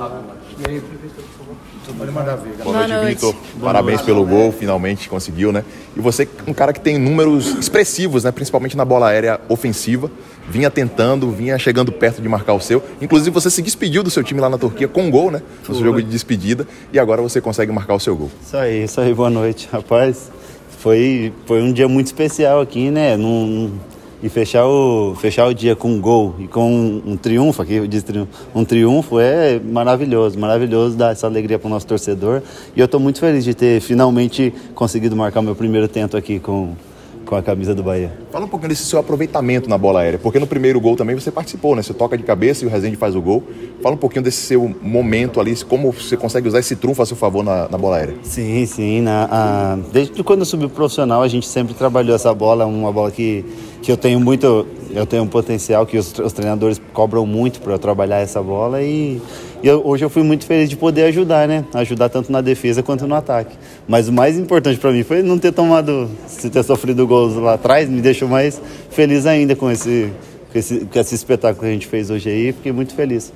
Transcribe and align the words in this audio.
E 0.00 0.70
aí, 0.70 0.82
Pode 1.98 2.12
mandar 2.12 2.36
ver. 2.36 2.54
Boa 2.62 2.76
noite, 2.76 2.88
Boa 2.88 3.02
noite. 3.02 3.14
Vitor. 3.16 3.34
Parabéns 3.60 4.00
pelo 4.00 4.24
gol, 4.24 4.50
finalmente 4.52 5.08
conseguiu, 5.08 5.52
né? 5.52 5.62
E 5.94 6.00
você 6.00 6.26
um 6.46 6.54
cara 6.54 6.72
que 6.72 6.80
tem 6.80 6.96
números 6.96 7.48
expressivos, 7.58 8.24
né? 8.24 8.32
Principalmente 8.32 8.76
na 8.76 8.84
bola 8.84 9.08
aérea 9.08 9.40
ofensiva. 9.48 10.10
Vinha 10.48 10.70
tentando, 10.70 11.30
vinha 11.30 11.58
chegando 11.58 11.92
perto 11.92 12.22
de 12.22 12.28
marcar 12.28 12.54
o 12.54 12.60
seu. 12.60 12.82
Inclusive, 13.00 13.30
você 13.30 13.50
se 13.50 13.60
despediu 13.60 14.02
do 14.02 14.10
seu 14.10 14.24
time 14.24 14.40
lá 14.40 14.48
na 14.48 14.56
Turquia 14.56 14.88
com 14.88 15.10
gol, 15.10 15.30
né? 15.30 15.42
No 15.68 15.74
seu 15.74 15.84
jogo 15.84 16.02
de 16.02 16.08
despedida. 16.08 16.66
E 16.92 16.98
agora 16.98 17.20
você 17.20 17.40
consegue 17.40 17.70
marcar 17.70 17.94
o 17.94 18.00
seu 18.00 18.16
gol. 18.16 18.30
Isso 18.42 18.56
aí, 18.56 18.84
isso 18.84 19.00
aí. 19.00 19.12
Boa 19.12 19.30
noite, 19.30 19.68
rapaz. 19.72 20.30
Foi, 20.78 21.32
foi 21.44 21.60
um 21.60 21.72
dia 21.72 21.88
muito 21.88 22.06
especial 22.06 22.60
aqui, 22.60 22.90
né? 22.90 23.16
Num, 23.16 23.78
e 24.22 24.28
fechar 24.28 24.66
o, 24.66 25.14
fechar 25.14 25.46
o 25.46 25.54
dia 25.54 25.74
com 25.74 25.88
um 25.92 26.00
gol 26.00 26.34
e 26.38 26.46
com 26.46 26.70
um, 26.70 27.02
um 27.12 27.16
triunfo, 27.16 27.62
aqui 27.62 27.86
disse 27.88 28.04
triunfo, 28.04 28.30
um 28.54 28.64
triunfo 28.64 29.18
é 29.18 29.58
maravilhoso, 29.58 30.38
maravilhoso 30.38 30.96
dar 30.96 31.12
essa 31.12 31.26
alegria 31.26 31.58
para 31.58 31.66
o 31.66 31.70
nosso 31.70 31.86
torcedor. 31.86 32.42
E 32.76 32.80
eu 32.80 32.84
estou 32.84 33.00
muito 33.00 33.18
feliz 33.18 33.44
de 33.44 33.54
ter 33.54 33.80
finalmente 33.80 34.52
conseguido 34.74 35.16
marcar 35.16 35.40
meu 35.42 35.54
primeiro 35.54 35.88
tento 35.88 36.16
aqui 36.16 36.38
com, 36.38 36.74
com 37.24 37.34
a 37.34 37.42
camisa 37.42 37.74
do 37.74 37.82
Bahia. 37.82 38.12
Fala 38.30 38.44
um 38.44 38.48
pouquinho 38.48 38.68
desse 38.68 38.84
seu 38.84 38.98
aproveitamento 38.98 39.70
na 39.70 39.78
bola 39.78 40.00
aérea, 40.00 40.18
porque 40.18 40.38
no 40.38 40.46
primeiro 40.46 40.78
gol 40.80 40.96
também 40.96 41.14
você 41.14 41.30
participou, 41.30 41.74
né? 41.74 41.82
Você 41.82 41.94
toca 41.94 42.16
de 42.16 42.22
cabeça 42.22 42.64
e 42.64 42.66
o 42.66 42.70
Rezende 42.70 42.96
faz 42.96 43.16
o 43.16 43.22
gol. 43.22 43.42
Fala 43.82 43.94
um 43.94 43.98
pouquinho 43.98 44.22
desse 44.22 44.42
seu 44.42 44.74
momento 44.82 45.40
ali, 45.40 45.56
como 45.64 45.92
você 45.92 46.16
consegue 46.16 46.46
usar 46.46 46.58
esse 46.58 46.76
trunfo 46.76 47.00
a 47.00 47.06
seu 47.06 47.16
favor 47.16 47.42
na, 47.42 47.68
na 47.68 47.78
bola 47.78 47.96
aérea. 47.96 48.16
Sim, 48.22 48.66
sim. 48.66 49.00
Na, 49.00 49.28
a, 49.30 49.78
desde 49.90 50.22
quando 50.22 50.40
eu 50.40 50.46
subi 50.46 50.68
profissional, 50.68 51.22
a 51.22 51.28
gente 51.28 51.46
sempre 51.46 51.72
trabalhou 51.72 52.14
essa 52.14 52.34
bola, 52.34 52.66
uma 52.66 52.92
bola 52.92 53.10
que 53.10 53.44
que 53.82 53.90
eu 53.90 53.96
tenho 53.96 54.20
muito, 54.20 54.66
eu 54.90 55.06
tenho 55.06 55.22
um 55.22 55.26
potencial 55.26 55.86
que 55.86 55.96
os, 55.96 56.18
os 56.18 56.32
treinadores 56.32 56.80
cobram 56.92 57.26
muito 57.26 57.60
para 57.60 57.74
eu 57.74 57.78
trabalhar 57.78 58.18
essa 58.18 58.42
bola 58.42 58.82
e, 58.82 59.20
e 59.62 59.66
eu, 59.66 59.82
hoje 59.84 60.04
eu 60.04 60.10
fui 60.10 60.22
muito 60.22 60.44
feliz 60.44 60.68
de 60.68 60.76
poder 60.76 61.04
ajudar, 61.04 61.48
né? 61.48 61.64
Ajudar 61.74 62.08
tanto 62.08 62.30
na 62.30 62.40
defesa 62.40 62.82
quanto 62.82 63.06
no 63.06 63.14
ataque. 63.14 63.56
Mas 63.88 64.08
o 64.08 64.12
mais 64.12 64.38
importante 64.38 64.78
para 64.78 64.92
mim 64.92 65.02
foi 65.02 65.22
não 65.22 65.38
ter 65.38 65.52
tomado, 65.52 66.10
se 66.26 66.50
ter 66.50 66.62
sofrido 66.62 67.06
gols 67.06 67.34
lá 67.36 67.54
atrás, 67.54 67.88
me 67.88 68.00
deixou 68.00 68.28
mais 68.28 68.60
feliz 68.90 69.26
ainda 69.26 69.56
com 69.56 69.70
esse, 69.70 70.12
com 70.52 70.58
esse, 70.58 70.80
com 70.80 70.98
esse 70.98 71.14
espetáculo 71.14 71.62
que 71.62 71.68
a 71.68 71.72
gente 71.72 71.86
fez 71.86 72.10
hoje 72.10 72.28
aí. 72.28 72.52
Fiquei 72.52 72.72
muito 72.72 72.94
feliz. 72.94 73.32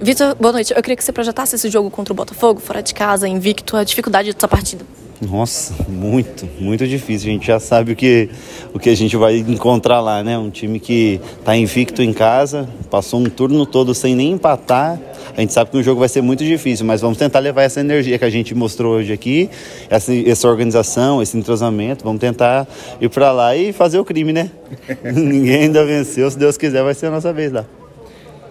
Vitor, 0.00 0.34
boa 0.34 0.52
noite. 0.52 0.72
Eu 0.74 0.82
queria 0.82 0.96
que 0.96 1.04
você 1.04 1.12
projetasse 1.12 1.54
esse 1.54 1.70
jogo 1.70 1.88
contra 1.90 2.12
o 2.12 2.16
Botafogo, 2.16 2.60
fora 2.60 2.82
de 2.82 2.92
casa, 2.92 3.28
invicto, 3.28 3.76
a 3.76 3.84
dificuldade 3.84 4.32
dessa 4.32 4.48
partida. 4.48 4.84
Nossa, 5.30 5.72
muito, 5.88 6.48
muito 6.58 6.86
difícil. 6.86 7.30
A 7.30 7.32
gente 7.32 7.46
já 7.46 7.60
sabe 7.60 7.92
o 7.92 7.96
que, 7.96 8.28
o 8.74 8.78
que 8.78 8.90
a 8.90 8.96
gente 8.96 9.16
vai 9.16 9.38
encontrar 9.38 10.00
lá, 10.00 10.22
né? 10.22 10.36
Um 10.36 10.50
time 10.50 10.80
que 10.80 11.20
está 11.38 11.56
invicto 11.56 12.02
em 12.02 12.12
casa, 12.12 12.68
passou 12.90 13.20
um 13.20 13.24
turno 13.24 13.64
todo 13.64 13.94
sem 13.94 14.16
nem 14.16 14.32
empatar. 14.32 14.98
A 15.36 15.40
gente 15.40 15.52
sabe 15.52 15.70
que 15.70 15.76
o 15.76 15.82
jogo 15.82 16.00
vai 16.00 16.08
ser 16.08 16.22
muito 16.22 16.44
difícil, 16.44 16.84
mas 16.84 17.00
vamos 17.00 17.18
tentar 17.18 17.38
levar 17.38 17.62
essa 17.62 17.78
energia 17.78 18.18
que 18.18 18.24
a 18.24 18.30
gente 18.30 18.52
mostrou 18.52 18.96
hoje 18.96 19.12
aqui, 19.12 19.48
essa, 19.88 20.12
essa 20.12 20.48
organização, 20.48 21.22
esse 21.22 21.38
entrosamento. 21.38 22.02
Vamos 22.02 22.20
tentar 22.20 22.66
ir 23.00 23.08
para 23.08 23.30
lá 23.30 23.56
e 23.56 23.72
fazer 23.72 24.00
o 24.00 24.04
crime, 24.04 24.32
né? 24.32 24.50
Ninguém 25.04 25.62
ainda 25.62 25.84
venceu, 25.84 26.28
se 26.30 26.38
Deus 26.38 26.56
quiser, 26.56 26.82
vai 26.82 26.94
ser 26.94 27.06
a 27.06 27.10
nossa 27.12 27.32
vez 27.32 27.52
lá. 27.52 27.64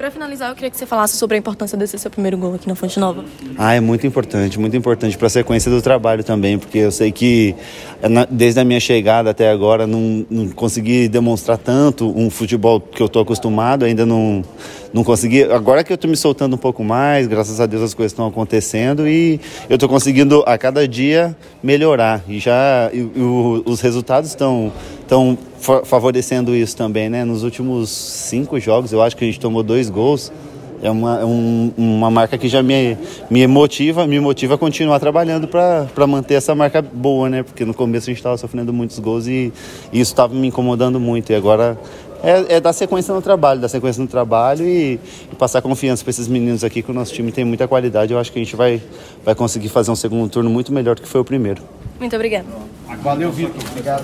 Para 0.01 0.09
finalizar, 0.09 0.49
eu 0.49 0.55
queria 0.55 0.71
que 0.71 0.77
você 0.77 0.87
falasse 0.87 1.15
sobre 1.15 1.35
a 1.35 1.37
importância 1.37 1.77
desse 1.77 1.95
seu 1.99 2.09
primeiro 2.09 2.35
gol 2.35 2.55
aqui 2.55 2.67
na 2.67 2.73
Fonte 2.73 2.99
Nova. 2.99 3.23
Ah, 3.55 3.75
é 3.75 3.79
muito 3.79 4.07
importante, 4.07 4.59
muito 4.59 4.75
importante 4.75 5.15
para 5.15 5.27
a 5.27 5.29
sequência 5.29 5.69
do 5.69 5.79
trabalho 5.79 6.23
também, 6.23 6.57
porque 6.57 6.79
eu 6.79 6.91
sei 6.91 7.11
que 7.11 7.53
é 8.01 8.07
desde 8.27 8.59
a 8.59 8.63
minha 8.63 8.79
chegada 8.79 9.29
até 9.29 9.51
agora 9.51 9.85
não, 9.85 10.25
não 10.27 10.49
consegui 10.49 11.07
demonstrar 11.07 11.59
tanto 11.59 12.11
um 12.17 12.31
futebol 12.31 12.81
que 12.81 12.99
eu 12.99 13.05
estou 13.05 13.21
acostumado, 13.21 13.85
ainda 13.85 14.03
não, 14.03 14.43
não 14.91 15.03
consegui. 15.03 15.43
Agora 15.43 15.83
que 15.83 15.93
eu 15.93 15.95
estou 15.95 16.09
me 16.09 16.17
soltando 16.17 16.55
um 16.55 16.57
pouco 16.57 16.83
mais, 16.83 17.27
graças 17.27 17.61
a 17.61 17.67
Deus 17.67 17.83
as 17.83 17.93
coisas 17.93 18.11
estão 18.11 18.25
acontecendo 18.25 19.07
e 19.07 19.39
eu 19.69 19.75
estou 19.75 19.87
conseguindo 19.87 20.43
a 20.47 20.57
cada 20.57 20.87
dia 20.87 21.37
melhorar. 21.61 22.23
E 22.27 22.39
já 22.39 22.89
e, 22.91 22.97
e, 22.97 23.61
os 23.65 23.79
resultados 23.81 24.31
estão 24.31 24.73
estão 25.11 25.37
favorecendo 25.83 26.55
isso 26.55 26.77
também, 26.77 27.09
né? 27.09 27.25
Nos 27.25 27.43
últimos 27.43 27.89
cinco 27.89 28.57
jogos, 28.61 28.93
eu 28.93 29.01
acho 29.01 29.17
que 29.17 29.25
a 29.25 29.27
gente 29.27 29.41
tomou 29.41 29.61
dois 29.61 29.89
gols. 29.89 30.31
É 30.81 30.89
uma, 30.89 31.19
é 31.19 31.25
um, 31.25 31.71
uma 31.77 32.09
marca 32.09 32.37
que 32.39 32.47
já 32.47 32.63
me, 32.63 32.97
me 33.29 33.45
motiva, 33.45 34.07
me 34.07 34.19
motiva 34.19 34.55
a 34.55 34.57
continuar 34.57 34.99
trabalhando 34.99 35.47
para 35.47 36.07
manter 36.07 36.35
essa 36.35 36.55
marca 36.55 36.81
boa, 36.81 37.29
né? 37.29 37.43
Porque 37.43 37.65
no 37.65 37.73
começo 37.73 38.05
a 38.05 38.11
gente 38.11 38.17
estava 38.17 38.37
sofrendo 38.37 38.73
muitos 38.73 38.97
gols 38.97 39.27
e, 39.27 39.53
e 39.91 39.99
isso 39.99 40.11
estava 40.11 40.33
me 40.33 40.47
incomodando 40.47 40.99
muito. 40.99 41.31
E 41.31 41.35
agora 41.35 41.77
é, 42.23 42.55
é, 42.55 42.59
dar 42.59 42.73
sequência 42.73 43.13
no 43.13 43.21
trabalho, 43.21 43.59
dar 43.59 43.67
sequência 43.67 44.01
no 44.01 44.07
trabalho 44.07 44.65
e, 44.65 44.99
e 45.31 45.35
passar 45.37 45.61
confiança 45.61 46.03
para 46.03 46.09
esses 46.09 46.27
meninos 46.27 46.63
aqui, 46.63 46.81
que 46.81 46.89
o 46.89 46.93
nosso 46.93 47.13
time 47.13 47.31
tem 47.31 47.43
muita 47.43 47.67
qualidade. 47.67 48.13
Eu 48.13 48.17
acho 48.17 48.31
que 48.31 48.39
a 48.39 48.43
gente 48.43 48.55
vai, 48.55 48.81
vai 49.23 49.35
conseguir 49.35 49.69
fazer 49.69 49.91
um 49.91 49.95
segundo 49.95 50.31
turno 50.31 50.49
muito 50.49 50.73
melhor 50.73 50.95
do 50.95 51.01
que 51.01 51.07
foi 51.07 51.21
o 51.21 51.25
primeiro. 51.25 51.61
Muito 51.99 52.15
obrigado. 52.15 52.47
Valeu, 53.03 53.31
Vitor. 53.31 53.61
Obrigado. 53.69 54.03